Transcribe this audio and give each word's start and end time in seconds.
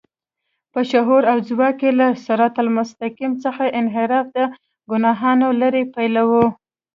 په 0.73 0.79
شعور 0.89 1.23
او 1.31 1.37
ځواک 1.49 1.75
کې 1.79 1.89
له 1.99 2.07
صراط 2.25 2.55
المستقيم 2.65 3.31
څخه 3.43 3.63
انحراف 3.79 4.25
د 4.35 4.37
ګناهونو 4.89 5.47
لړۍ 5.61 5.83
پيلوي. 5.95 6.45